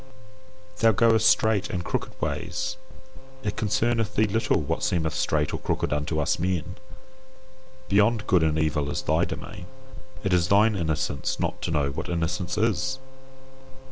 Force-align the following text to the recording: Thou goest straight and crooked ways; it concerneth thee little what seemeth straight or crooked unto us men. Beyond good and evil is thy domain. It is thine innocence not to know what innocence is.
Thou 0.79 0.93
goest 0.93 1.27
straight 1.29 1.69
and 1.69 1.85
crooked 1.85 2.19
ways; 2.19 2.75
it 3.43 3.55
concerneth 3.55 4.15
thee 4.15 4.23
little 4.25 4.59
what 4.59 4.81
seemeth 4.81 5.13
straight 5.13 5.53
or 5.53 5.59
crooked 5.59 5.93
unto 5.93 6.19
us 6.19 6.39
men. 6.39 6.77
Beyond 7.87 8.25
good 8.25 8.41
and 8.41 8.57
evil 8.57 8.89
is 8.89 9.03
thy 9.03 9.25
domain. 9.25 9.67
It 10.23 10.33
is 10.33 10.47
thine 10.47 10.75
innocence 10.75 11.39
not 11.39 11.61
to 11.61 11.69
know 11.69 11.91
what 11.91 12.09
innocence 12.09 12.57
is. 12.57 12.97